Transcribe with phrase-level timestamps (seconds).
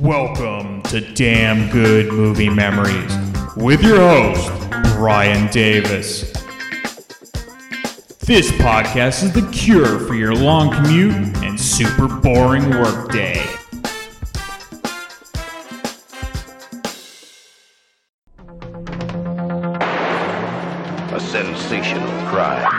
[0.00, 3.12] Welcome to Damn Good Movie Memories
[3.56, 4.48] with your host,
[4.94, 6.30] Brian Davis.
[8.20, 13.44] This podcast is the cure for your long commute and super boring workday.
[21.10, 22.72] A sensational crime.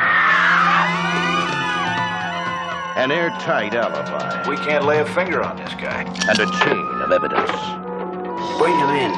[2.96, 4.50] An airtight alibi.
[4.50, 6.04] We can't lay a finger on this guy.
[6.30, 7.50] And a chain of evidence.
[8.58, 9.14] Bring him in.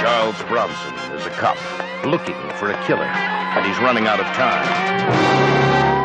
[0.00, 1.58] Charles Bronson is a cop
[2.06, 4.64] looking for a killer, and he's running out of time.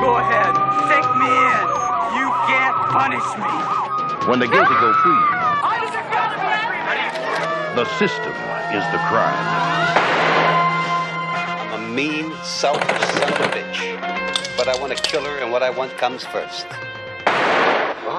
[0.03, 0.51] Go ahead,
[0.91, 1.67] take me in.
[2.19, 4.27] You can't punish me.
[4.27, 5.23] When the guilty go free,
[7.75, 8.33] the system
[8.75, 9.45] is the crime.
[11.71, 14.57] I'm a mean, selfish son of a bitch.
[14.57, 16.67] But I want a killer, and what I want comes first.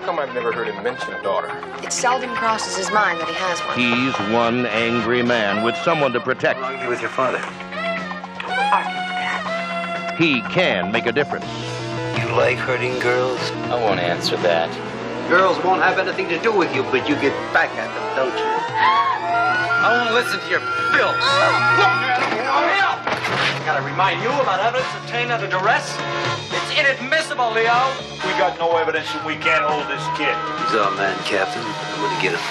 [0.05, 1.49] Well, how come I've never heard him mention a daughter?
[1.83, 3.73] It seldom crosses his mind that he has one.
[3.79, 6.61] He's one angry man with someone to protect.
[6.61, 7.41] How long are you with your father?
[10.21, 11.47] He can make a difference.
[12.21, 13.41] You like hurting girls?
[13.73, 14.69] I won't answer that.
[15.31, 18.37] Girls won't have anything to do with you, but you get back at them, don't
[18.37, 18.51] you?
[18.77, 20.61] I won't listen to your
[20.93, 21.17] filth.
[21.17, 21.81] Oh.
[21.81, 21.93] Look,
[22.45, 22.61] oh.
[23.57, 25.97] I gotta remind you about evidence obtained under duress?
[26.75, 27.95] It's inadmissible, Leo.
[28.27, 30.35] We got no evidence that we can't hold this kid.
[30.67, 31.63] He's our man, Captain.
[31.63, 32.43] I'm gonna get him.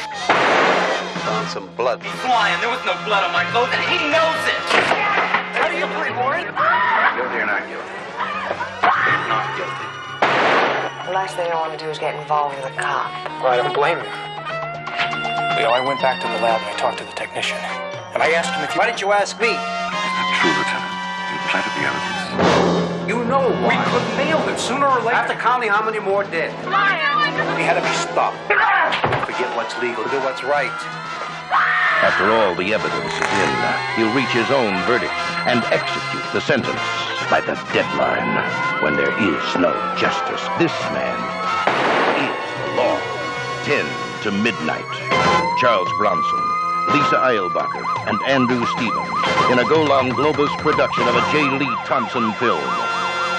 [1.28, 2.00] Found some blood.
[2.00, 2.56] He's lying.
[2.64, 4.64] There was no blood on my clothes, and he knows it.
[5.60, 6.48] How do you plead, Warren?
[6.48, 7.96] Guilty or not guilty?
[9.28, 9.88] Not guilty.
[11.04, 13.12] The last thing I want to do is get involved with a cop.
[13.44, 14.08] Well, I don't blame you.
[15.60, 17.60] Leo, I went back to the lab and I talked to the technician.
[18.16, 18.80] And I asked him if he...
[18.80, 19.52] Why didn't you ask me?
[19.52, 20.96] True, Lieutenant.
[21.28, 22.84] You planted the evidence.
[23.04, 24.03] You know We could
[24.34, 25.22] nail him sooner or later.
[25.22, 26.50] After counting how many more dead?
[27.54, 28.38] He had to be stopped.
[29.30, 30.04] Forget what's legal.
[30.10, 30.74] Do what's right.
[32.02, 33.54] After all the evidence is in,
[33.96, 35.14] he'll reach his own verdict
[35.46, 36.82] and execute the sentence
[37.30, 38.34] by the deadline
[38.82, 40.42] when there is no justice.
[40.58, 41.18] This man
[42.20, 42.98] is the law.
[43.64, 43.86] 10
[44.26, 44.90] to midnight.
[45.62, 46.44] Charles Bronson,
[46.92, 49.14] Lisa Eilbacher, and Andrew Stevens
[49.54, 51.48] in a Golan Globus production of a J.
[51.56, 52.64] Lee Thompson film.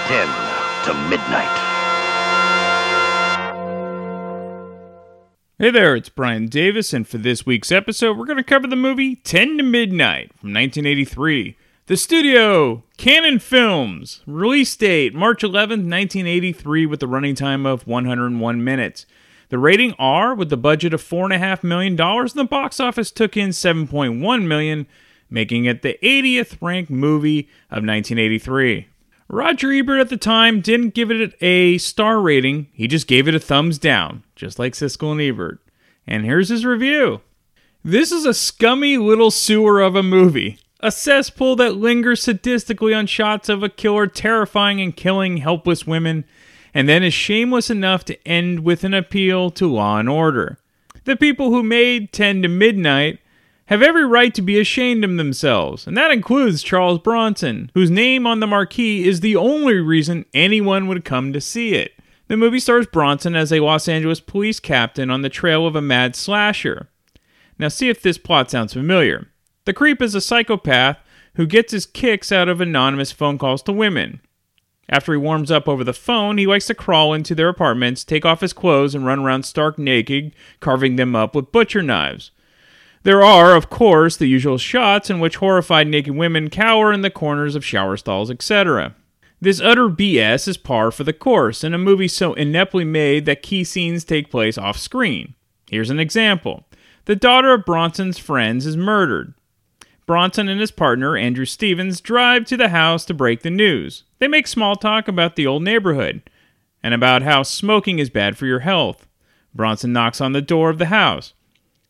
[0.07, 0.54] 10
[0.85, 1.57] to midnight.
[5.57, 8.75] Hey there, it's Brian Davis, and for this week's episode, we're going to cover the
[8.75, 11.57] movie 10 to Midnight from 1983.
[11.87, 14.21] The studio, Cannon Films.
[14.27, 19.07] Release date, March 11th, 1983, with a running time of 101 minutes.
[19.49, 23.49] The rating R, with the budget of $4.5 million, and the box office took in
[23.49, 24.85] 7.1 million,
[25.31, 28.89] making it the 80th ranked movie of 1983.
[29.35, 33.35] Roger Ebert at the time didn't give it a star rating, he just gave it
[33.35, 35.59] a thumbs down, just like Siskel and Ebert.
[36.07, 37.19] And here's his review.
[37.83, 40.59] This is a scummy little sewer of a movie.
[40.79, 46.23] A cesspool that lingers sadistically on shots of a killer terrifying and killing helpless women,
[46.73, 50.59] and then is shameless enough to end with an appeal to law and order.
[51.03, 53.19] The people who made 10 to Midnight
[53.67, 58.27] have every right to be ashamed of themselves, and that includes Charles Bronson, whose name
[58.27, 61.93] on the marquee is the only reason anyone would come to see it.
[62.27, 65.81] The movie stars Bronson as a Los Angeles police captain on the trail of a
[65.81, 66.89] mad slasher.
[67.57, 69.29] Now, see if this plot sounds familiar.
[69.65, 70.97] The creep is a psychopath
[71.35, 74.21] who gets his kicks out of anonymous phone calls to women.
[74.87, 78.25] After he warms up over the phone, he likes to crawl into their apartments, take
[78.25, 82.31] off his clothes, and run around stark naked, carving them up with butcher knives.
[83.05, 87.11] There are, of course, the usual shots in which horrified naked women cower in the
[87.11, 88.95] corners of shower stalls, etc.
[89.39, 93.43] This utter BS is par for the course in a movie so ineptly made that
[93.43, 95.35] key scenes take place off screen.
[95.69, 96.65] Here's an example
[97.05, 99.35] The daughter of Bronson's friends is murdered.
[100.07, 104.03] Bronson and his partner, Andrew Stevens, drive to the house to break the news.
[104.17, 106.27] They make small talk about the old neighborhood
[106.81, 109.07] and about how smoking is bad for your health.
[109.53, 111.33] Bronson knocks on the door of the house.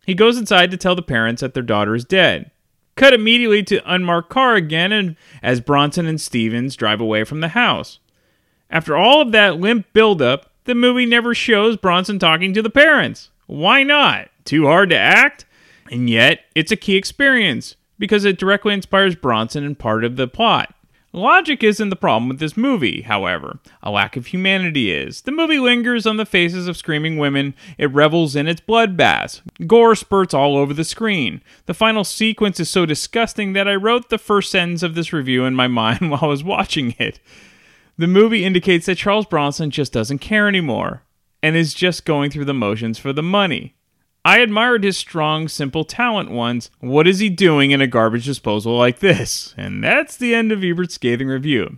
[0.05, 2.51] He goes inside to tell the parents that their daughter is dead.
[2.95, 7.49] Cut immediately to unmarked car again and as Bronson and Stevens drive away from the
[7.49, 7.99] house.
[8.69, 13.29] After all of that limp buildup, the movie never shows Bronson talking to the parents.
[13.47, 14.29] Why not?
[14.43, 15.45] Too hard to act?
[15.91, 20.27] And yet, it's a key experience because it directly inspires Bronson and part of the
[20.27, 20.74] plot.
[21.15, 23.59] Logic isn't the problem with this movie, however.
[23.81, 25.21] A lack of humanity is.
[25.21, 27.55] The movie lingers on the faces of screaming women.
[27.77, 29.39] It revels in its bloodbaths.
[29.65, 31.41] Gore spurts all over the screen.
[31.67, 35.45] The final sequence is so disgusting that I wrote the first sentence of this review
[35.45, 37.21] in my mind while I was watching it.
[37.97, 41.03] The movie indicates that Charles Bronson just doesn't care anymore
[41.41, 43.74] and is just going through the motions for the money.
[44.25, 46.71] I admired his strong, simple talent once.
[46.79, 49.53] What is he doing in a garbage disposal like this?
[49.55, 51.77] And that's the end of Ebert's scathing review.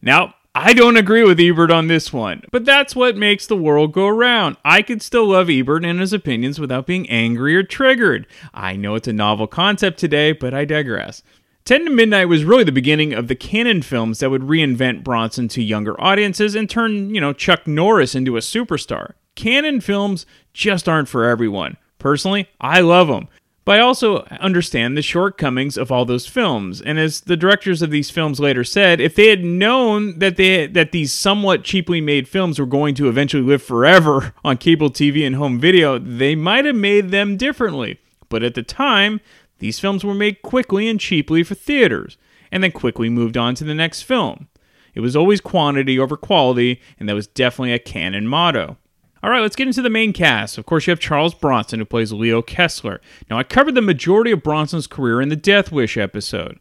[0.00, 3.92] Now, I don't agree with Ebert on this one, but that's what makes the world
[3.92, 4.56] go around.
[4.64, 8.26] I could still love Ebert and his opinions without being angry or triggered.
[8.54, 11.22] I know it's a novel concept today, but I digress.
[11.66, 15.46] 10 to Midnight was really the beginning of the Cannon films that would reinvent Bronson
[15.48, 19.12] to younger audiences and turn, you know, Chuck Norris into a superstar.
[19.36, 21.76] Cannon films just aren't for everyone.
[21.98, 23.28] Personally, I love them.
[23.66, 26.80] But I also understand the shortcomings of all those films.
[26.80, 30.68] And as the directors of these films later said, if they had known that they
[30.68, 35.26] that these somewhat cheaply made films were going to eventually live forever on cable TV
[35.26, 37.98] and home video, they might have made them differently.
[38.28, 39.20] But at the time,
[39.58, 42.16] these films were made quickly and cheaply for theaters,
[42.52, 44.46] and then quickly moved on to the next film.
[44.94, 48.76] It was always quantity over quality, and that was definitely a Cannon motto.
[49.22, 50.58] All right, let's get into the main cast.
[50.58, 53.00] Of course, you have Charles Bronson, who plays Leo Kessler.
[53.30, 56.60] Now, I covered the majority of Bronson's career in the Death Wish episode.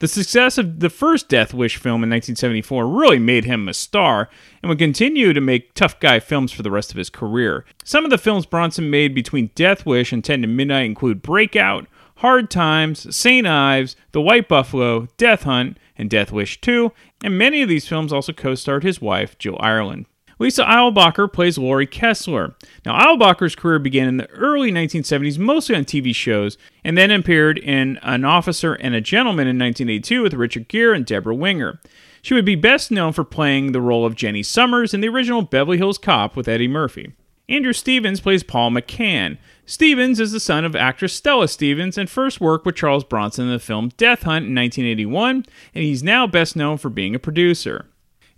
[0.00, 4.28] The success of the first Death Wish film in 1974 really made him a star
[4.62, 7.64] and would continue to make tough guy films for the rest of his career.
[7.84, 11.86] Some of the films Bronson made between Death Wish and 10 to Midnight include Breakout,
[12.16, 13.46] Hard Times, St.
[13.46, 16.92] Ives, The White Buffalo, Death Hunt, and Death Wish 2,
[17.22, 20.06] and many of these films also co starred his wife, Jill Ireland.
[20.38, 22.54] Lisa Eilbacher plays Laurie Kessler.
[22.84, 27.58] Now, Eilbacher's career began in the early 1970s, mostly on TV shows, and then appeared
[27.58, 31.80] in An Officer and a Gentleman in 1982 with Richard Gere and Deborah Winger.
[32.22, 35.42] She would be best known for playing the role of Jenny Summers in the original
[35.42, 37.12] Beverly Hills Cop with Eddie Murphy.
[37.48, 39.36] Andrew Stevens plays Paul McCann.
[39.66, 43.52] Stevens is the son of actress Stella Stevens and first worked with Charles Bronson in
[43.52, 45.44] the film Death Hunt in 1981,
[45.74, 47.86] and he's now best known for being a producer.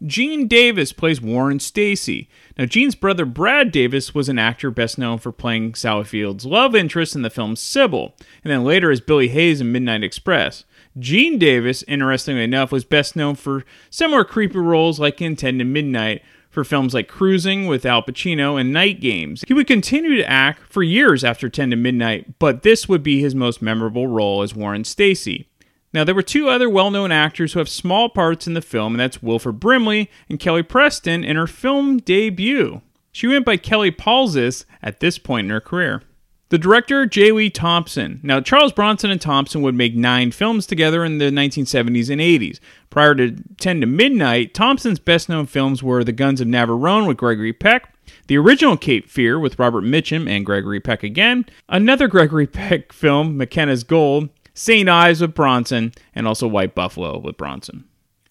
[0.04, 2.28] Gene Davis plays Warren Stacy.
[2.58, 6.74] Now, Gene's brother Brad Davis was an actor best known for playing Sally Field's love
[6.74, 8.14] interest in the film Sybil,
[8.44, 10.64] and then later as Billy Hayes in Midnight Express.
[10.98, 15.64] Gene Davis, interestingly enough, was best known for similar creepy roles like in 10 to
[15.64, 19.44] Midnight for films like Cruising with Al Pacino and Night Games.
[19.46, 23.20] He would continue to act for years after 10 to Midnight, but this would be
[23.20, 25.48] his most memorable role as Warren Stacy.
[25.96, 28.92] Now, there were two other well known actors who have small parts in the film,
[28.92, 32.82] and that's Wilford Brimley and Kelly Preston in her film debut.
[33.12, 36.02] She went by Kelly Palzis at this point in her career.
[36.50, 37.32] The director, J.
[37.32, 38.20] Lee Thompson.
[38.22, 42.60] Now, Charles Bronson and Thompson would make nine films together in the 1970s and 80s.
[42.90, 47.16] Prior to 10 to Midnight, Thompson's best known films were The Guns of Navarone with
[47.16, 47.94] Gregory Peck,
[48.26, 53.38] the original Cape Fear with Robert Mitchum and Gregory Peck again, another Gregory Peck film,
[53.38, 54.88] Mackenna's Gold, St.
[54.88, 57.84] Ives with Bronson, and also White Buffalo with Bronson.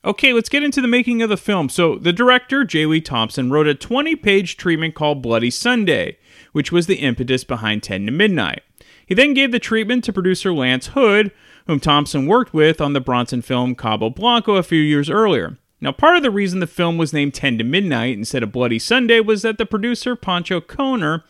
[0.03, 1.69] Okay, let's get into the making of the film.
[1.69, 2.87] So, the director, J.
[2.87, 6.17] Lee Thompson, wrote a 20 page treatment called Bloody Sunday,
[6.51, 8.63] which was the impetus behind 10 to Midnight.
[9.05, 11.31] He then gave the treatment to producer Lance Hood,
[11.67, 15.57] whom Thompson worked with on the Bronson film Cabo Blanco a few years earlier.
[15.79, 18.79] Now, part of the reason the film was named 10 to Midnight instead of Bloody
[18.79, 21.23] Sunday was that the producer, Pancho Kohner,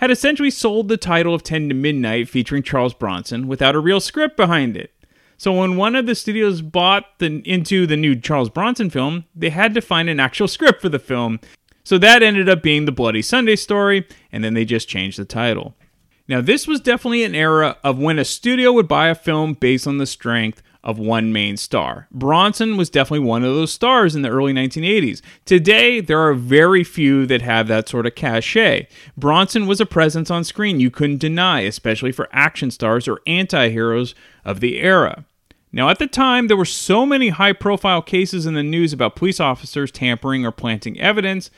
[0.00, 4.00] had essentially sold the title of 10 to Midnight featuring Charles Bronson without a real
[4.00, 4.94] script behind it.
[5.36, 9.50] So when one of the studios bought the, into the new Charles Bronson film, they
[9.50, 11.38] had to find an actual script for the film.
[11.84, 15.26] So that ended up being the Bloody Sunday story, and then they just changed the
[15.26, 15.76] title.
[16.26, 19.86] Now, this was definitely an era of when a studio would buy a film based
[19.86, 22.08] on the strength of one main star.
[22.10, 25.20] Bronson was definitely one of those stars in the early 1980s.
[25.44, 28.88] Today, there are very few that have that sort of cachet.
[29.16, 33.68] Bronson was a presence on screen you couldn't deny, especially for action stars or anti
[33.68, 35.24] heroes of the era.
[35.72, 39.14] Now, at the time, there were so many high profile cases in the news about
[39.14, 41.50] police officers tampering or planting evidence,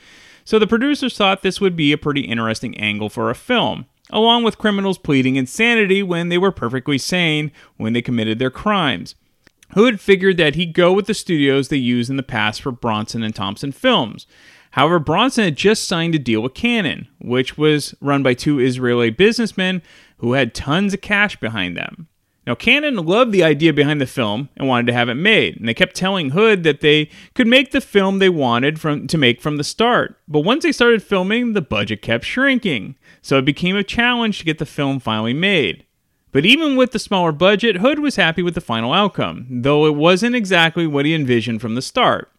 [0.45, 4.43] so the producers thought this would be a pretty interesting angle for a film along
[4.43, 9.15] with criminals pleading insanity when they were perfectly sane when they committed their crimes.
[9.71, 13.23] Hood figured that he'd go with the studios they used in the past for Bronson
[13.23, 14.27] and Thompson films.
[14.71, 19.09] However, Bronson had just signed a deal with Cannon, which was run by two Israeli
[19.09, 19.81] businessmen
[20.17, 22.07] who had tons of cash behind them.
[22.45, 25.67] Now, Cannon loved the idea behind the film and wanted to have it made, and
[25.67, 29.41] they kept telling Hood that they could make the film they wanted from, to make
[29.41, 30.17] from the start.
[30.27, 34.45] But once they started filming, the budget kept shrinking, so it became a challenge to
[34.45, 35.85] get the film finally made.
[36.33, 39.95] But even with the smaller budget, Hood was happy with the final outcome, though it
[39.95, 42.29] wasn't exactly what he envisioned from the start.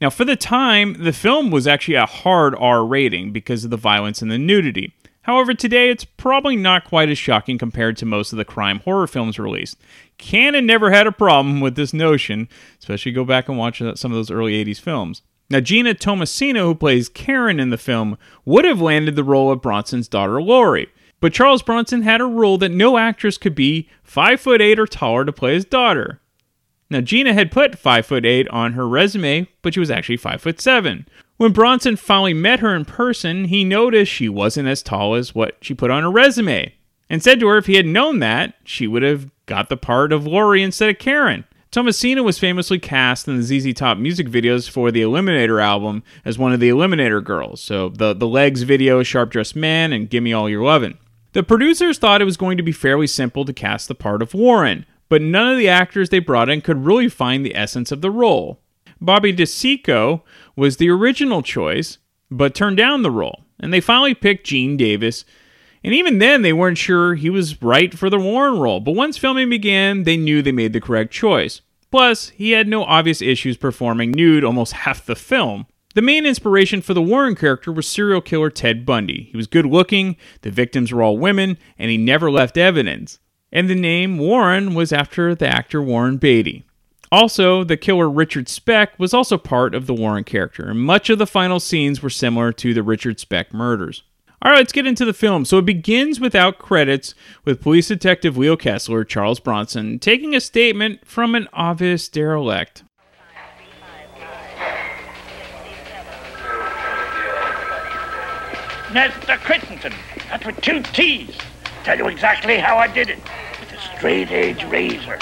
[0.00, 3.78] Now, for the time, the film was actually a hard R rating because of the
[3.78, 4.92] violence and the nudity.
[5.26, 9.08] However, today it's probably not quite as shocking compared to most of the crime horror
[9.08, 9.76] films released.
[10.18, 14.12] Cannon never had a problem with this notion, especially go back and watch uh, some
[14.12, 15.22] of those early 80s films.
[15.50, 19.60] Now, Jeana Tomasina, who plays Karen in the film, would have landed the role of
[19.60, 20.92] Bronson's daughter Laurie.
[21.18, 24.86] But Charles Bronson had a rule that no actress could be 5 foot 8 or
[24.86, 26.20] taller to play his daughter.
[26.88, 30.40] Now Jeana had put 5 foot 8 on her resume, but she was actually 5
[30.40, 31.08] foot 7.
[31.36, 35.56] When Bronson finally met her in person, he noticed she wasn't as tall as what
[35.60, 36.72] she put on her resume
[37.10, 40.12] and said to her if he had known that, she would have got the part
[40.12, 41.44] of Laurie instead of Karen.
[41.70, 46.38] Tomasina was famously cast in the ZZ Top music videos for the Eliminator album as
[46.38, 47.60] one of the Eliminator girls.
[47.60, 50.96] So the the Legs video, Sharp Dressed Man, and Gimme All Your Lovin'.
[51.32, 54.32] The producers thought it was going to be fairly simple to cast the part of
[54.32, 58.00] Warren, but none of the actors they brought in could really find the essence of
[58.00, 58.58] the role.
[59.00, 60.22] Bobby Di Cicco
[60.56, 61.98] was the original choice,
[62.30, 65.24] but turned down the role, and they finally picked Gene Davis.
[65.84, 69.18] And even then, they weren't sure he was right for the Warren role, but once
[69.18, 71.60] filming began, they knew they made the correct choice.
[71.90, 75.66] Plus, he had no obvious issues performing nude almost half the film.
[75.94, 79.28] The main inspiration for the Warren character was serial killer Ted Bundy.
[79.30, 83.18] He was good looking, the victims were all women, and he never left evidence.
[83.50, 86.65] And the name Warren was after the actor Warren Beatty.
[87.12, 91.18] Also, the killer Richard Speck was also part of the Warren character, and much of
[91.18, 94.02] the final scenes were similar to the Richard Speck murders.
[94.42, 95.44] All right, let's get into the film.
[95.44, 101.06] So it begins without credits with police detective Leo Kessler, Charles Bronson, taking a statement
[101.06, 102.84] from an obvious derelict.
[108.88, 109.36] Mr.
[109.38, 109.92] Crittenden.
[110.28, 111.36] That's with two T's.
[111.84, 113.18] Tell you exactly how I did it.
[113.60, 115.18] With a straight edge razor.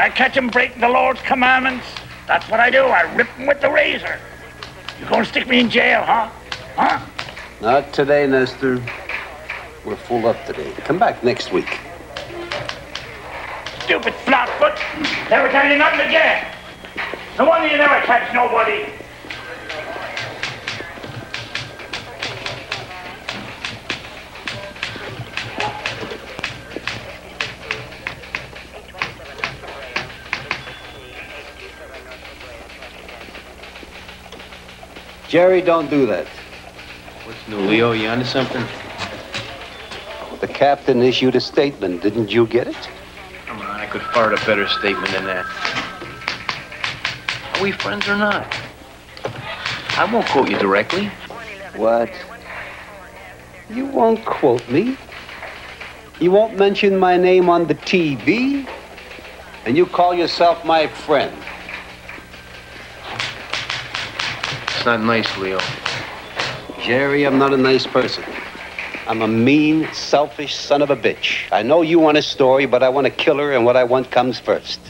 [0.00, 1.84] When I catch 'em breaking the Lord's commandments,
[2.26, 2.86] that's what I do.
[2.86, 4.18] I rip 'em with the razor.
[4.98, 6.28] You gonna stick me in jail, huh?
[6.74, 7.00] Huh?
[7.60, 8.80] Not today, Nestor.
[9.84, 10.72] We're full up today.
[10.86, 11.78] Come back next week.
[13.84, 14.72] Stupid flatfoot.
[15.28, 16.46] Never tell you nothing again.
[17.36, 18.86] No wonder you never catch nobody.
[35.30, 36.26] Jerry, don't do that.
[37.24, 37.92] What's new, Leo?
[37.92, 38.64] You onto something?
[40.40, 42.02] The captain issued a statement.
[42.02, 42.88] Didn't you get it?
[43.46, 45.46] Come on, I could fart a better statement than that.
[47.54, 48.52] Are we friends or not?
[49.96, 51.06] I won't quote you directly.
[51.76, 52.10] What?
[53.72, 54.96] You won't quote me.
[56.18, 58.68] You won't mention my name on the TV.
[59.64, 61.32] And you call yourself my friend.
[64.80, 65.58] It's not nice, Leo.
[66.80, 68.24] Jerry, I'm not a nice person.
[69.06, 71.52] I'm a mean, selfish son of a bitch.
[71.52, 74.10] I know you want a story, but I want a killer, and what I want
[74.10, 74.80] comes first.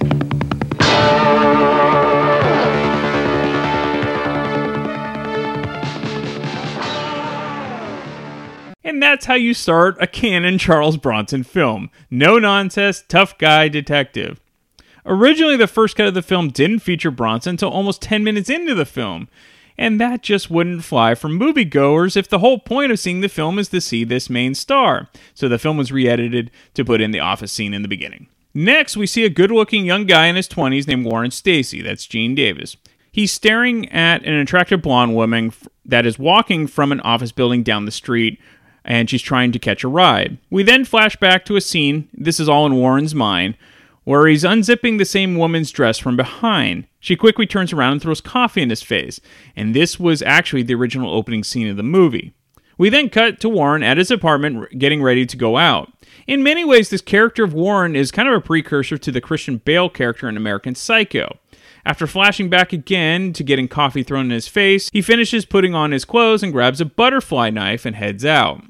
[8.84, 11.90] And that's how you start a Cannon Charles Bronson film.
[12.12, 14.40] No nonsense, tough guy detective.
[15.04, 18.76] Originally, the first cut of the film didn't feature Bronson until almost 10 minutes into
[18.76, 19.26] the film,
[19.80, 23.58] and that just wouldn't fly for moviegoers if the whole point of seeing the film
[23.58, 25.08] is to see this main star.
[25.34, 28.28] So the film was re edited to put in the office scene in the beginning.
[28.52, 31.80] Next, we see a good looking young guy in his 20s named Warren Stacy.
[31.80, 32.76] That's Gene Davis.
[33.10, 35.52] He's staring at an attractive blonde woman
[35.86, 38.38] that is walking from an office building down the street,
[38.84, 40.36] and she's trying to catch a ride.
[40.50, 43.56] We then flash back to a scene, this is all in Warren's mind,
[44.04, 46.86] where he's unzipping the same woman's dress from behind.
[47.00, 49.20] She quickly turns around and throws coffee in his face,
[49.54, 52.34] and this was actually the original opening scene of the movie.
[52.78, 55.92] We then cut to Warren at his apartment getting ready to go out.
[56.26, 59.58] In many ways, this character of Warren is kind of a precursor to the Christian
[59.58, 61.36] Bale character in American Psycho.
[61.84, 65.92] After flashing back again to getting coffee thrown in his face, he finishes putting on
[65.92, 68.62] his clothes and grabs a butterfly knife and heads out.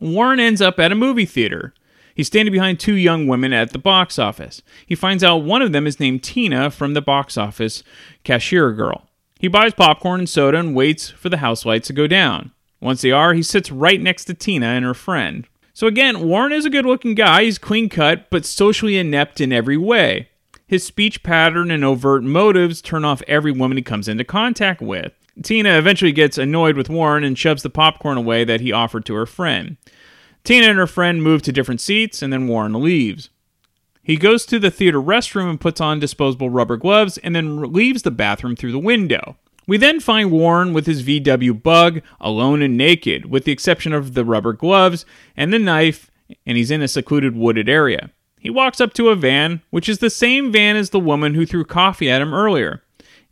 [0.00, 1.74] Warren ends up at a movie theater.
[2.14, 4.62] He's standing behind two young women at the box office.
[4.86, 7.82] He finds out one of them is named Tina from the box office
[8.24, 9.08] cashier girl.
[9.38, 12.52] He buys popcorn and soda and waits for the house lights to go down.
[12.80, 15.46] Once they are, he sits right next to Tina and her friend.
[15.74, 17.44] So again, Warren is a good looking guy.
[17.44, 20.28] He's clean cut, but socially inept in every way.
[20.66, 25.12] His speech pattern and overt motives turn off every woman he comes into contact with.
[25.42, 29.14] Tina eventually gets annoyed with Warren and shoves the popcorn away that he offered to
[29.14, 29.76] her friend.
[30.44, 33.30] Tina and her friend move to different seats, and then Warren leaves.
[34.02, 38.02] He goes to the theater restroom and puts on disposable rubber gloves and then leaves
[38.02, 39.36] the bathroom through the window.
[39.68, 44.14] We then find Warren with his VW bug, alone and naked, with the exception of
[44.14, 45.06] the rubber gloves
[45.36, 46.10] and the knife,
[46.44, 48.10] and he's in a secluded wooded area.
[48.40, 51.46] He walks up to a van, which is the same van as the woman who
[51.46, 52.82] threw coffee at him earlier,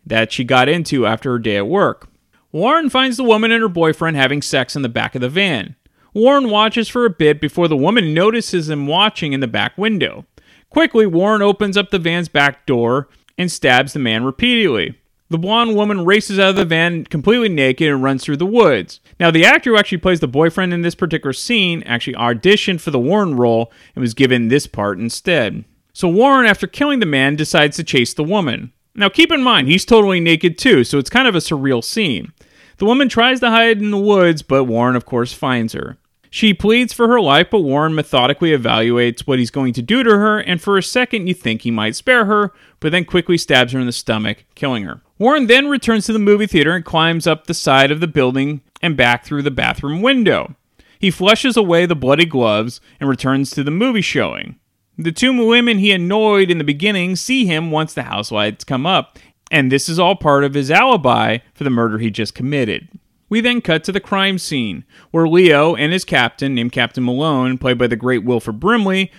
[0.06, 2.06] that she got into after her day at work.
[2.52, 5.74] Warren finds the woman and her boyfriend having sex in the back of the van.
[6.12, 10.24] Warren watches for a bit before the woman notices him watching in the back window.
[10.68, 14.96] Quickly, Warren opens up the van's back door and stabs the man repeatedly.
[15.30, 18.98] The blonde woman races out of the van completely naked and runs through the woods.
[19.20, 22.90] Now, the actor who actually plays the boyfriend in this particular scene actually auditioned for
[22.90, 25.64] the Warren role and was given this part instead.
[25.92, 28.72] So, Warren, after killing the man, decides to chase the woman.
[28.96, 32.32] Now, keep in mind, he's totally naked too, so it's kind of a surreal scene.
[32.78, 35.96] The woman tries to hide in the woods, but Warren, of course, finds her.
[36.32, 40.10] She pleads for her life, but Warren methodically evaluates what he's going to do to
[40.10, 43.72] her, and for a second you think he might spare her, but then quickly stabs
[43.72, 45.02] her in the stomach, killing her.
[45.18, 48.60] Warren then returns to the movie theater and climbs up the side of the building
[48.80, 50.54] and back through the bathroom window.
[51.00, 54.56] He flushes away the bloody gloves and returns to the movie showing.
[54.96, 58.86] The two women he annoyed in the beginning see him once the house lights come
[58.86, 59.18] up,
[59.50, 62.88] and this is all part of his alibi for the murder he just committed.
[63.30, 67.56] We then cut to the crime scene, where Leo and his captain, named Captain Malone,
[67.56, 69.10] played by the great Wilford Brimley,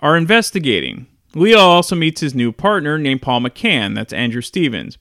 [0.00, 1.06] are investigating.
[1.34, 4.96] Leo also meets his new partner, named Paul McCann, that's Andrew Stevens.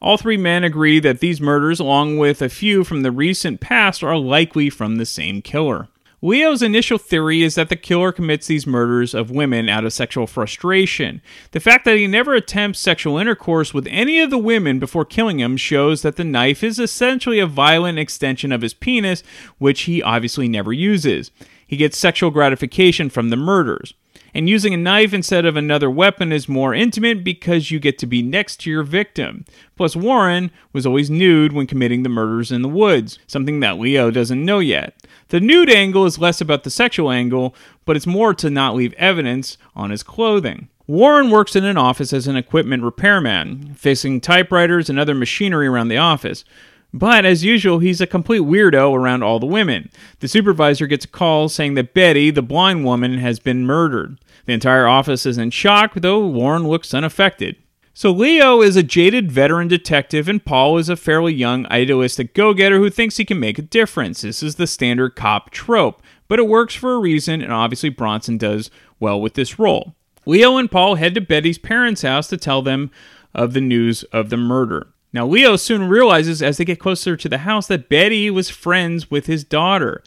[0.00, 4.02] All three men agree that these murders, along with a few from the recent past,
[4.02, 5.88] are likely from the same killer.
[6.20, 10.26] Leo's initial theory is that the killer commits these murders of women out of sexual
[10.26, 11.22] frustration.
[11.52, 15.36] The fact that he never attempts sexual intercourse with any of the women before killing
[15.36, 19.22] them shows that the knife is essentially a violent extension of his penis,
[19.58, 21.30] which he obviously never uses.
[21.64, 23.94] He gets sexual gratification from the murders.
[24.34, 28.06] And using a knife instead of another weapon is more intimate because you get to
[28.06, 29.44] be next to your victim.
[29.76, 34.10] Plus, Warren was always nude when committing the murders in the woods, something that Leo
[34.10, 34.94] doesn't know yet.
[35.28, 37.54] The nude angle is less about the sexual angle,
[37.84, 40.68] but it's more to not leave evidence on his clothing.
[40.86, 45.88] Warren works in an office as an equipment repairman, fixing typewriters and other machinery around
[45.88, 46.44] the office.
[46.92, 49.90] But as usual, he's a complete weirdo around all the women.
[50.20, 54.18] The supervisor gets a call saying that Betty, the blind woman, has been murdered.
[54.46, 57.56] The entire office is in shock, though Warren looks unaffected.
[57.92, 62.54] So Leo is a jaded veteran detective, and Paul is a fairly young, idealistic go
[62.54, 64.22] getter who thinks he can make a difference.
[64.22, 68.38] This is the standard cop trope, but it works for a reason, and obviously Bronson
[68.38, 69.94] does well with this role.
[70.26, 72.90] Leo and Paul head to Betty's parents' house to tell them
[73.34, 74.86] of the news of the murder.
[75.18, 79.10] Now, Leo soon realizes as they get closer to the house that Betty was friends
[79.10, 80.04] with his daughter.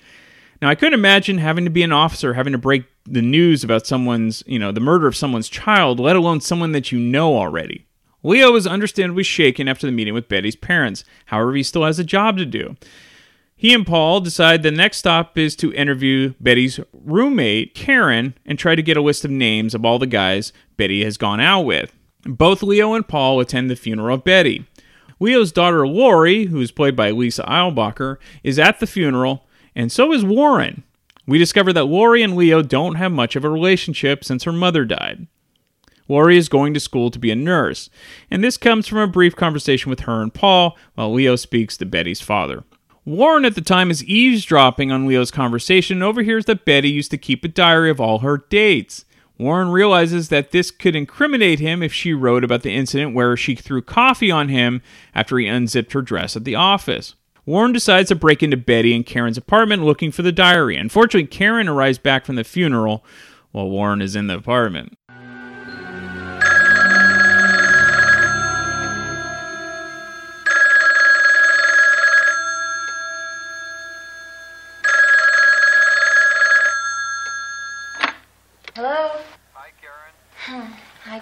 [0.62, 3.86] Now, I couldn't imagine having to be an officer, having to break the news about
[3.86, 7.86] someone's, you know, the murder of someone's child, let alone someone that you know already.
[8.24, 11.04] Leo is understandably shaken after the meeting with Betty's parents.
[11.26, 12.78] However, he still has a job to do.
[13.58, 18.76] He and Paul decide the next stop is to interview Betty's roommate, Karen, and try
[18.76, 21.94] to get a list of names of all the guys Betty has gone out with.
[22.24, 24.68] Both Leo and Paul attend the funeral of Betty.
[25.22, 30.12] Leo's daughter Lori, who is played by Lisa Eilbacher, is at the funeral, and so
[30.12, 30.82] is Warren.
[31.28, 34.84] We discover that Lori and Leo don't have much of a relationship since her mother
[34.84, 35.28] died.
[36.08, 37.92] Lori is going to school to be a nurse,
[38.32, 41.86] and this comes from a brief conversation with her and Paul while Leo speaks to
[41.86, 42.64] Betty's father.
[43.06, 47.18] Warren at the time is eavesdropping on Leo's conversation and overhears that Betty used to
[47.20, 49.06] keep a diary of all her dates.
[49.42, 53.56] Warren realizes that this could incriminate him if she wrote about the incident where she
[53.56, 54.84] threw coffee on him
[55.16, 57.16] after he unzipped her dress at the office.
[57.48, 60.78] Warren decides to break into Betty and Karen's apartment looking for the diary.
[60.78, 63.04] Unfortunately, Karen arrives back from the funeral
[63.52, 64.96] while Warren is in the apartment.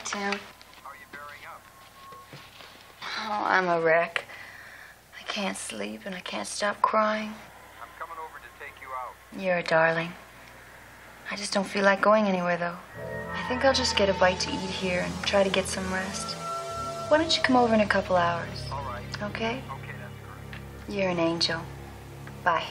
[0.06, 0.22] Tim.
[0.22, 1.62] How are you bearing up?
[3.04, 4.26] Oh, I'm a wreck.
[5.20, 7.34] I can't sleep and I can't stop crying.
[7.82, 9.42] I'm coming over to take you out.
[9.42, 10.12] You're a darling.
[11.32, 12.78] I just don't feel like going anywhere, though.
[13.34, 15.92] I think I'll just get a bite to eat here and try to get some
[15.94, 16.36] rest.
[17.10, 18.66] Why don't you come over in a couple hours?
[18.72, 19.04] All right.
[19.24, 19.62] Okay?
[19.72, 20.96] Okay, that's great.
[20.96, 21.62] You're an angel.
[22.44, 22.66] Bye.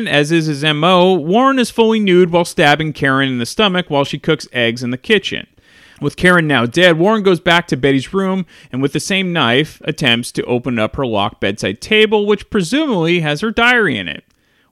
[0.00, 3.90] Again, as is his MO, Warren is fully nude while stabbing Karen in the stomach
[3.90, 5.46] while she cooks eggs in the kitchen.
[6.00, 9.78] With Karen now dead, Warren goes back to Betty's room and, with the same knife,
[9.84, 14.24] attempts to open up her locked bedside table, which presumably has her diary in it.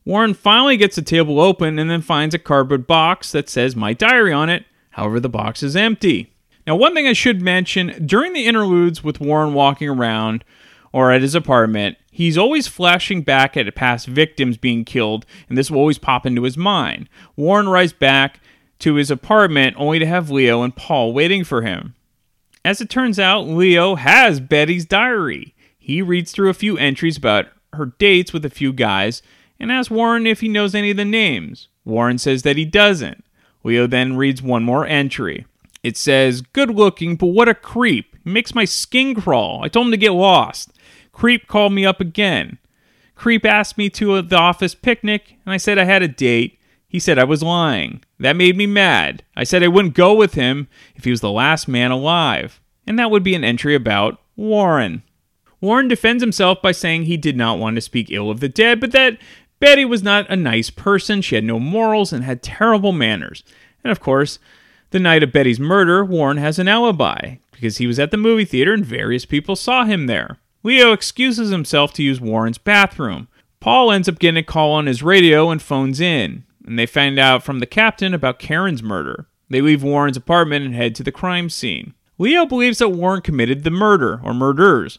[0.07, 3.93] Warren finally gets the table open and then finds a cardboard box that says My
[3.93, 4.65] Diary on it.
[4.93, 6.33] However, the box is empty.
[6.67, 10.43] Now, one thing I should mention during the interludes with Warren walking around
[10.91, 15.71] or at his apartment, he's always flashing back at past victims being killed, and this
[15.71, 17.09] will always pop into his mind.
[17.37, 18.41] Warren rides back
[18.81, 21.95] to his apartment only to have Leo and Paul waiting for him.
[22.65, 25.55] As it turns out, Leo has Betty's diary.
[25.79, 29.23] He reads through a few entries about her dates with a few guys
[29.61, 31.69] and asks Warren if he knows any of the names.
[31.85, 33.25] Warren says that he doesn't.
[33.63, 35.47] Leo then reads one more entry.
[35.85, 38.17] It says, Good looking, but what a creep.
[38.25, 39.63] He makes my skin crawl.
[39.63, 40.73] I told him to get lost.
[41.19, 42.59] Creep called me up again.
[43.17, 46.61] Creep asked me to the office picnic, and I said I had a date.
[46.87, 48.05] He said I was lying.
[48.21, 49.25] That made me mad.
[49.35, 52.61] I said I wouldn't go with him if he was the last man alive.
[52.87, 55.03] And that would be an entry about Warren.
[55.61, 58.79] Warren defends himself by saying he did not want to speak ill of the dead,
[58.79, 59.19] but that
[59.59, 61.21] Betty was not a nice person.
[61.21, 63.43] She had no morals and had terrible manners.
[63.83, 64.39] And of course,
[64.91, 68.45] the night of Betty's murder, Warren has an alibi because he was at the movie
[68.45, 70.39] theater and various people saw him there.
[70.63, 73.29] Leo excuses himself to use Warren's bathroom.
[73.61, 77.19] Paul ends up getting a call on his radio and phones in and they find
[77.19, 79.27] out from the captain about Karen's murder.
[79.49, 81.95] They leave Warren's apartment and head to the crime scene.
[82.19, 84.99] Leo believes that Warren committed the murder or murders.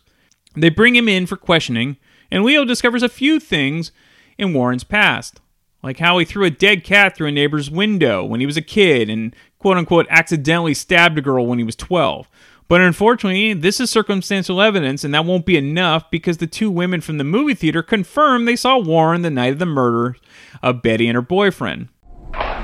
[0.55, 1.97] They bring him in for questioning,
[2.31, 3.91] and Leo discovers a few things
[4.39, 5.41] in Warren's past,
[5.83, 8.63] like how he threw a dead cat through a neighbor's window when he was a
[8.63, 12.27] kid and quote unquote accidentally stabbed a girl when he was 12.
[12.69, 17.01] But unfortunately, this is circumstantial evidence, and that won't be enough because the two women
[17.01, 20.15] from the movie theater confirm they saw Warren the night of the murder
[20.61, 21.87] of Betty and her boyfriend.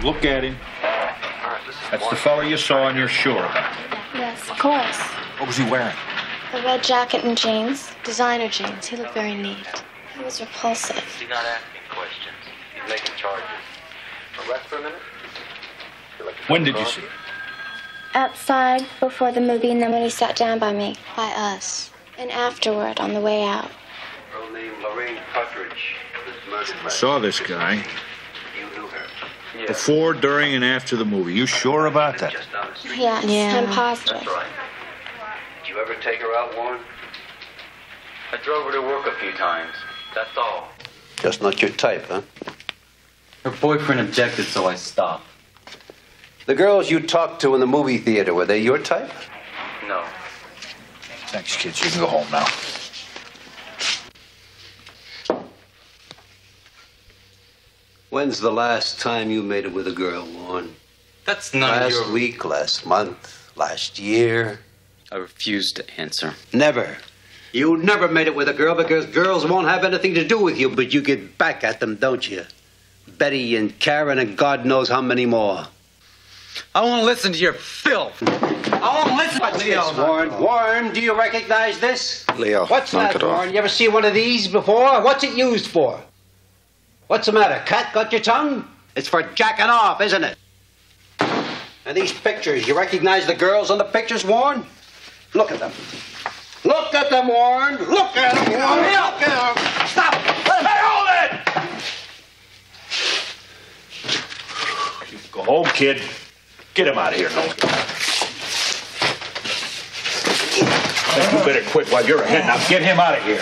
[0.03, 0.57] Look at him.
[1.89, 3.73] That's the fellow you saw, and you're sure about.
[4.13, 4.99] Yes, of course.
[5.39, 5.95] What was he wearing?
[6.53, 7.91] A red jacket and jeans.
[8.03, 8.85] Designer jeans.
[8.85, 9.65] He looked very neat.
[10.15, 11.03] He was repulsive.
[11.19, 12.35] You're not asking questions.
[12.77, 13.45] You're making charges.
[14.47, 14.99] Rest for a minute?
[16.47, 17.09] When did you see him?
[18.15, 20.95] Outside before the movie, and then when he sat down by me.
[21.17, 21.91] By us.
[22.17, 23.69] And afterward, on the way out.
[24.31, 27.83] Girl named Lorraine Partridge was murdered I saw this guy
[28.57, 29.67] You knew her.
[29.67, 31.33] before, during, and after the movie.
[31.33, 32.31] You sure about that?
[32.31, 32.99] Just down the street.
[32.99, 33.59] Yes, Yeah.
[33.59, 34.13] I'm positive.
[34.21, 34.47] That's right.
[35.61, 36.79] Did you ever take her out, Warren?
[38.31, 39.73] I drove her to work a few times.
[40.15, 40.69] That's all.
[41.17, 42.21] Just not your type, huh?
[43.43, 45.25] Her boyfriend objected, so I stopped.
[46.45, 49.11] The girls you talked to in the movie theater, were they your type?
[49.87, 50.03] No.
[51.27, 51.83] Thanks, kids.
[51.83, 52.45] You can go home now.
[58.11, 60.75] When's the last time you made it with a girl, Warren?
[61.25, 62.13] That's not of Last your...
[62.13, 64.59] week, last month, last year?
[65.11, 66.35] I refuse to answer.
[66.53, 66.97] Never.
[67.51, 70.59] You never made it with a girl because girls won't have anything to do with
[70.59, 72.45] you, but you get back at them, don't you?
[73.17, 75.67] Betty and Karen and God knows how many more.
[76.73, 78.21] I won't listen to your filth.
[78.27, 80.29] I won't listen What's this, Warren?
[80.39, 82.25] Warren, do you recognize this?
[82.37, 83.31] Leo, What's knock that, it off.
[83.37, 83.51] Warren?
[83.53, 85.01] You ever see one of these before?
[85.01, 85.99] What's it used for?
[87.07, 87.63] What's the matter?
[87.65, 88.67] Cat got your tongue?
[88.95, 90.37] It's for jacking off, isn't it?
[91.19, 94.65] And these pictures, you recognize the girls on the pictures, Warren?
[95.33, 95.71] Look at them.
[96.63, 97.77] Look at them, Warren.
[97.77, 98.83] Look at them, Warren.
[98.83, 99.87] Look at them.
[99.87, 100.15] Stop.
[100.15, 101.09] Hey, hold
[105.21, 105.31] it!
[105.31, 106.01] Go home, kid.
[106.75, 107.41] Get him out of here, no.
[111.31, 112.45] You better quit while you're ahead.
[112.45, 113.41] Now get him out of here.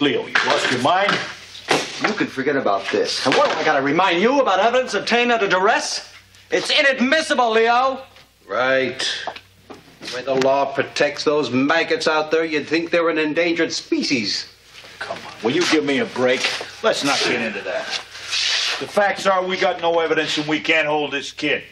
[0.00, 1.16] Leo, you lost your mind?
[2.02, 3.24] You can forget about this.
[3.26, 6.12] And what, I gotta remind you about evidence obtained under duress?
[6.50, 8.02] It's inadmissible, Leo.
[8.48, 9.06] Right.
[10.00, 14.52] The way the law protects those maggots out there, you'd think they're an endangered species.
[14.98, 15.32] Come on.
[15.44, 16.40] Will you give me a break?
[16.82, 18.00] Let's not get into that.
[18.80, 21.64] The facts are we got no evidence and we can't hold this kid.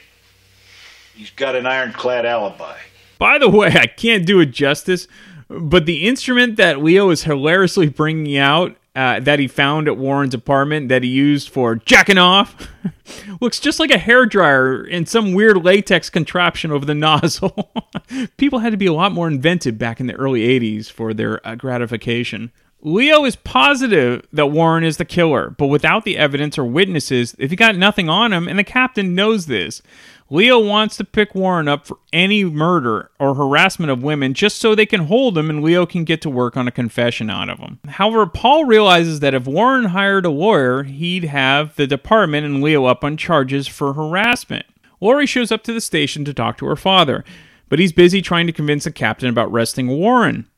[1.15, 2.77] He's got an ironclad alibi.
[3.19, 5.07] By the way, I can't do it justice,
[5.49, 10.35] but the instrument that Leo is hilariously bringing out uh, that he found at Warren's
[10.35, 12.69] apartment that he used for jacking off
[13.41, 17.71] looks just like a hairdryer and some weird latex contraption over the nozzle.
[18.37, 21.47] People had to be a lot more inventive back in the early 80s for their
[21.47, 22.51] uh, gratification.
[22.83, 27.51] Leo is positive that Warren is the killer, but without the evidence or witnesses, if
[27.51, 29.83] he got nothing on him, and the captain knows this.
[30.29, 34.75] Leo wants to pick Warren up for any murder or harassment of women just so
[34.75, 37.61] they can hold him and Leo can get to work on a confession out of
[37.61, 37.79] him.
[37.87, 42.87] However, Paul realizes that if Warren hired a lawyer, he'd have the department and Leo
[42.87, 44.67] up on charges for harassment.
[45.01, 47.25] Lori shows up to the station to talk to her father,
[47.69, 50.49] but he's busy trying to convince the captain about arresting Warren.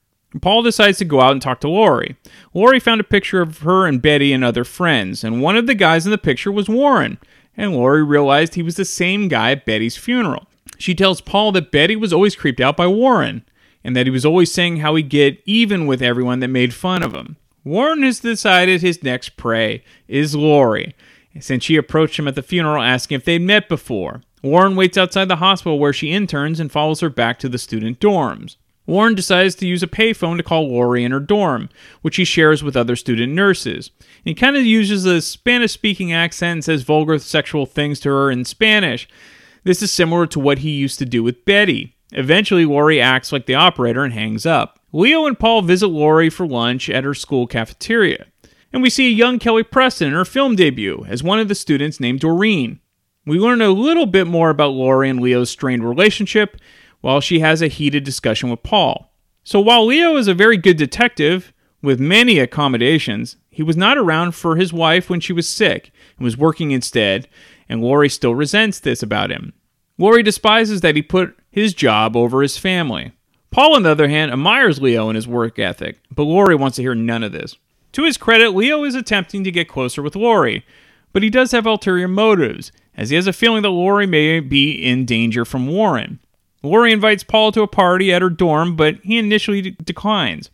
[0.40, 2.16] Paul decides to go out and talk to Lori.
[2.52, 5.74] Lori found a picture of her and Betty and other friends, and one of the
[5.74, 7.18] guys in the picture was Warren.
[7.56, 10.46] And Lori realized he was the same guy at Betty's funeral.
[10.76, 13.42] She tells Paul that Betty was always creeped out by Warren,
[13.82, 17.02] and that he was always saying how he'd get even with everyone that made fun
[17.02, 17.36] of him.
[17.64, 20.94] Warren has decided his next prey is Lori,
[21.40, 24.22] since she approached him at the funeral asking if they'd met before.
[24.42, 27.98] Warren waits outside the hospital where she interns and follows her back to the student
[27.98, 28.56] dorms.
[28.88, 31.68] Warren decides to use a payphone to call Lori in her dorm,
[32.00, 33.90] which he shares with other student nurses.
[34.24, 38.30] he kind of uses a Spanish speaking accent and says vulgar sexual things to her
[38.30, 39.06] in Spanish.
[39.62, 41.96] This is similar to what he used to do with Betty.
[42.12, 44.80] Eventually, Lori acts like the operator and hangs up.
[44.90, 48.24] Leo and Paul visit Lori for lunch at her school cafeteria.
[48.72, 51.54] And we see a young Kelly Preston in her film debut as one of the
[51.54, 52.80] students named Doreen.
[53.26, 56.56] We learn a little bit more about Lori and Leo's strained relationship
[57.00, 59.12] while she has a heated discussion with Paul.
[59.44, 64.32] So while Leo is a very good detective with many accommodations, he was not around
[64.32, 67.28] for his wife when she was sick and was working instead,
[67.68, 69.52] and Lori still resents this about him.
[69.96, 73.12] Lori despises that he put his job over his family.
[73.50, 76.82] Paul, on the other hand, admires Leo and his work ethic, but Lori wants to
[76.82, 77.56] hear none of this.
[77.92, 80.64] To his credit, Leo is attempting to get closer with Lori,
[81.12, 84.72] but he does have ulterior motives, as he has a feeling that Lori may be
[84.72, 86.20] in danger from Warren.
[86.68, 90.50] Lori invites Paul to a party at her dorm, but he initially de- declines.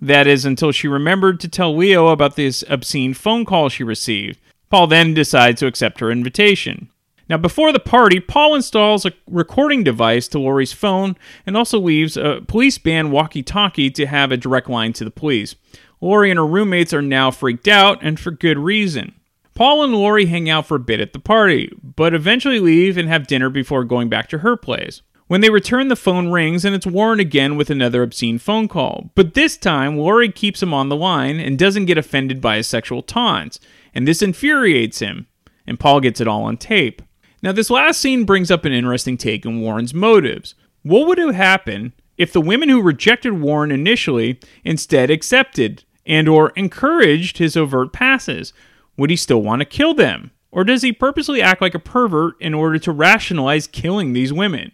[0.00, 4.40] That is until she remembered to tell Leo about this obscene phone call she received.
[4.68, 6.88] Paul then decides to accept her invitation.
[7.28, 12.16] Now, before the party, Paul installs a recording device to Lori's phone and also leaves
[12.16, 15.54] a police band walkie talkie to have a direct line to the police.
[16.00, 19.14] Lori and her roommates are now freaked out, and for good reason.
[19.54, 23.08] Paul and Lori hang out for a bit at the party, but eventually leave and
[23.08, 25.02] have dinner before going back to her place.
[25.28, 29.10] When they return, the phone rings and it's Warren again with another obscene phone call.
[29.14, 32.66] But this time, Lori keeps him on the line and doesn't get offended by his
[32.66, 33.58] sexual taunts,
[33.94, 35.26] and this infuriates him,
[35.66, 37.02] and Paul gets it all on tape.
[37.42, 40.54] Now, this last scene brings up an interesting take on Warren's motives.
[40.82, 46.50] What would have happened if the women who rejected Warren initially instead accepted and or
[46.50, 48.52] encouraged his overt passes?
[48.96, 50.30] Would he still want to kill them?
[50.50, 54.72] Or does he purposely act like a pervert in order to rationalize killing these women?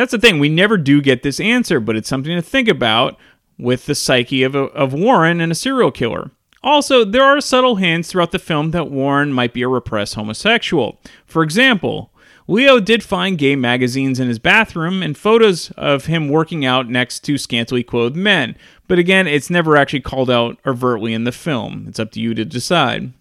[0.00, 0.38] That's the thing.
[0.38, 3.18] We never do get this answer, but it's something to think about
[3.58, 6.30] with the psyche of, a, of Warren and a serial killer.
[6.62, 10.98] Also, there are subtle hints throughout the film that Warren might be a repressed homosexual.
[11.26, 12.14] For example,
[12.48, 17.20] Leo did find gay magazines in his bathroom and photos of him working out next
[17.24, 18.56] to scantily clothed men,
[18.88, 21.84] but again, it's never actually called out overtly in the film.
[21.86, 23.12] It's up to you to decide.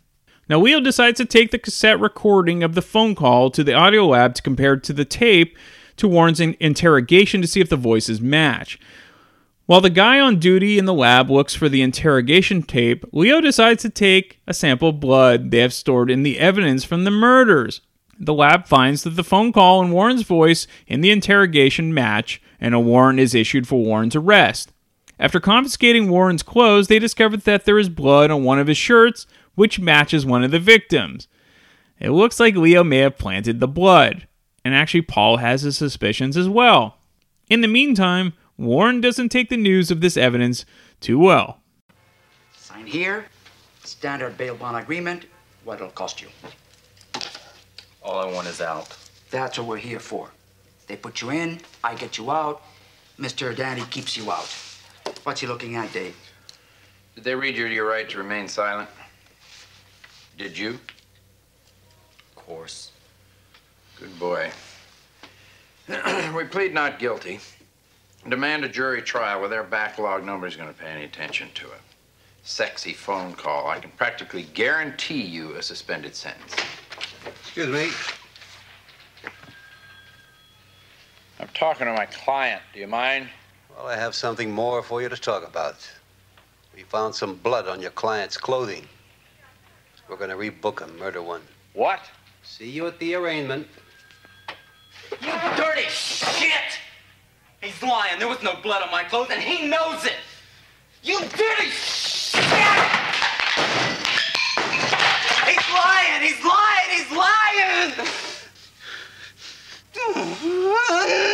[0.48, 4.08] Now, Leo decides to take the cassette recording of the phone call to the audio
[4.08, 5.58] lab to compare it to the tape
[6.00, 8.80] to Warren's interrogation to see if the voices match.
[9.70, 13.84] While the guy on duty in the lab looks for the interrogation tape, Leo decides
[13.84, 17.82] to take a sample of blood they have stored in the evidence from the murders.
[18.20, 22.74] The lab finds that the phone call and Warren's voice in the interrogation match, and
[22.74, 24.74] a warrant is issued for Warren's arrest.
[25.20, 29.28] After confiscating Warren's clothes, they discover that there is blood on one of his shirts,
[29.54, 31.28] which matches one of the victims.
[32.00, 34.26] It looks like Leo may have planted the blood
[34.64, 36.98] and actually Paul has his suspicions as well.
[37.50, 40.66] In the meantime, Warren doesn't take the news of this evidence
[41.00, 41.60] too well.
[42.56, 43.26] Sign here,
[43.84, 45.26] standard bail bond agreement,
[45.64, 46.28] what it'll cost you.
[48.04, 48.96] All I want is out.
[49.32, 50.30] That's what we're here for.
[50.88, 52.64] They put you in, I get you out,
[53.20, 53.56] Mr.
[53.56, 54.54] Danny keeps you out.
[55.24, 56.16] What's he looking at, Dave?
[57.16, 58.90] Did they read you your right to remain silent?
[60.38, 60.80] Did you?
[62.30, 62.92] Of course.
[64.00, 64.50] Good boy.
[66.36, 67.40] we plead not guilty.
[68.30, 71.82] Demand a jury trial where their backlog nobody's going to pay any attention to it.
[72.44, 73.68] Sexy phone call.
[73.68, 76.56] I can practically guarantee you a suspended sentence.
[77.42, 77.92] Excuse me.
[81.42, 82.62] I'm talking to my client.
[82.74, 83.28] Do you mind?
[83.76, 85.90] Well, I have something more for you to talk about.
[86.74, 88.88] We found some blood on your client's clothing.
[90.08, 91.42] We're going to rebook a murder one.
[91.74, 92.00] What?
[92.44, 93.68] See you at the arraignment.
[95.22, 96.80] You dirty shit!
[97.62, 98.20] He's lying.
[98.20, 100.16] There was no blood on my clothes, and he knows it!
[101.04, 102.44] You dirty shit!
[105.46, 106.22] He's lying!
[106.22, 106.90] He's lying!
[106.92, 107.94] He's lying!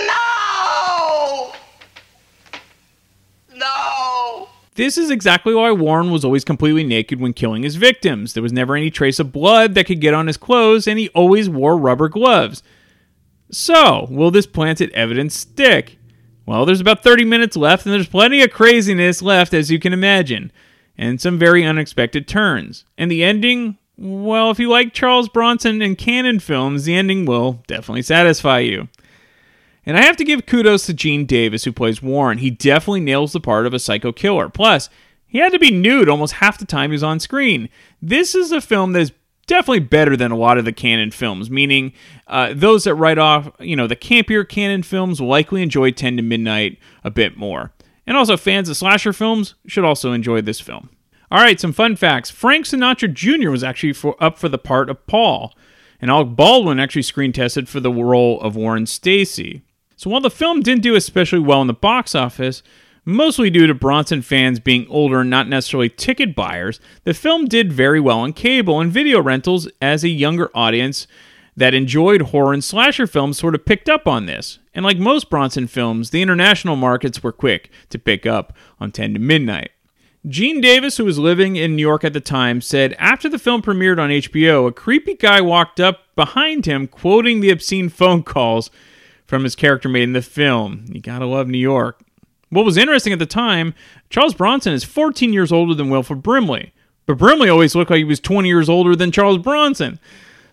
[0.07, 1.53] No!
[3.55, 4.47] No!
[4.75, 8.33] This is exactly why Warren was always completely naked when killing his victims.
[8.33, 11.09] There was never any trace of blood that could get on his clothes, and he
[11.09, 12.63] always wore rubber gloves.
[13.51, 15.97] So, will this planted evidence stick?
[16.45, 19.93] Well, there's about 30 minutes left, and there's plenty of craziness left, as you can
[19.93, 20.51] imagine,
[20.97, 22.85] and some very unexpected turns.
[22.97, 27.63] And the ending, well, if you like Charles Bronson and Cannon films, the ending will
[27.67, 28.87] definitely satisfy you.
[29.85, 32.39] And I have to give kudos to Gene Davis, who plays Warren.
[32.39, 34.49] He definitely nails the part of a psycho killer.
[34.49, 34.89] Plus,
[35.27, 37.69] he had to be nude almost half the time he was on screen.
[38.01, 39.11] This is a film that is
[39.47, 41.93] definitely better than a lot of the Cannon films, meaning
[42.27, 46.17] uh, those that write off, you know, the campier Cannon films will likely enjoy 10
[46.17, 47.71] to Midnight a bit more.
[48.07, 50.89] And also, fans of slasher films should also enjoy this film.
[51.31, 52.29] All right, some fun facts.
[52.29, 53.49] Frank Sinatra Jr.
[53.49, 55.53] was actually for, up for the part of Paul,
[55.99, 59.63] and Alec Baldwin actually screen tested for the role of Warren Stacy.
[59.95, 62.61] So while the film didn't do especially well in the box office,
[63.05, 67.71] mostly due to Bronson fans being older and not necessarily ticket buyers, the film did
[67.71, 71.07] very well on cable and video rentals as a younger audience
[71.55, 74.59] that enjoyed horror and slasher films sort of picked up on this.
[74.73, 79.13] And like most Bronson films, the international markets were quick to pick up on 10
[79.13, 79.71] to Midnight.
[80.27, 83.61] Gene Davis, who was living in New York at the time, said after the film
[83.61, 88.71] premiered on HBO, a creepy guy walked up behind him quoting the obscene phone calls
[89.27, 90.85] from his character made in the film.
[90.89, 92.01] You gotta love New York.
[92.55, 93.73] What was interesting at the time,
[94.09, 96.71] Charles Bronson is 14 years older than Wilford Brimley,
[97.05, 99.99] but Brimley always looked like he was 20 years older than Charles Bronson.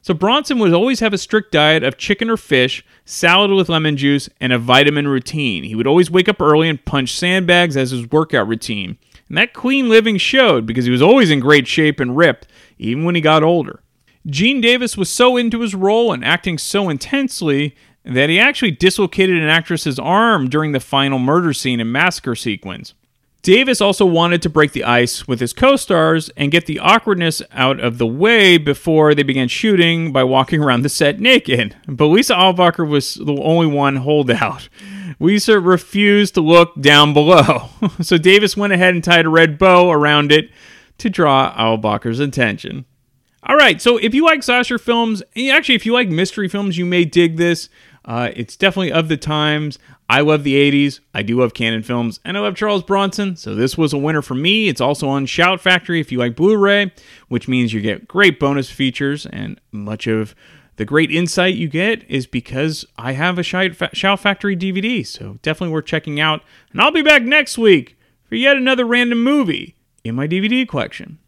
[0.00, 3.96] So Bronson would always have a strict diet of chicken or fish, salad with lemon
[3.96, 5.62] juice, and a vitamin routine.
[5.62, 8.98] He would always wake up early and punch sandbags as his workout routine.
[9.28, 13.04] And that clean living showed because he was always in great shape and ripped, even
[13.04, 13.80] when he got older.
[14.26, 19.36] Gene Davis was so into his role and acting so intensely that he actually dislocated
[19.40, 22.94] an actress's arm during the final murder scene and massacre sequence.
[23.42, 27.42] Davis also wanted to break the ice with his co stars and get the awkwardness
[27.50, 31.76] out of the way before they began shooting by walking around the set naked.
[31.88, 34.68] But Lisa Eilbacher was the only one holdout.
[35.18, 37.68] Lisa refused to look down below,
[38.00, 40.50] so Davis went ahead and tied a red bow around it
[40.98, 42.84] to draw Eilbacher's attention.
[43.44, 46.86] All right, so if you like slasher films, actually, if you like mystery films, you
[46.86, 47.68] may dig this.
[48.04, 49.78] Uh, it's definitely of the times.
[50.08, 51.00] I love the 80s.
[51.14, 53.36] I do love Cannon films, and I love Charles Bronson.
[53.36, 54.68] So this was a winner for me.
[54.68, 56.92] It's also on Shout Factory if you like Blu ray,
[57.28, 60.34] which means you get great bonus features, and much of
[60.76, 65.06] the great insight you get is because I have a Shout Factory DVD.
[65.06, 66.42] So definitely worth checking out.
[66.72, 71.18] And I'll be back next week for yet another random movie in my DVD collection.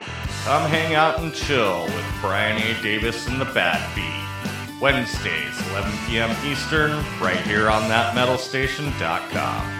[0.00, 2.82] Come hang out and chill with Brian A.
[2.82, 4.27] Davis and the Bad Beat.
[4.80, 6.30] Wednesdays, 11 p.m.
[6.46, 9.77] Eastern, right here on thatmetalstation.com.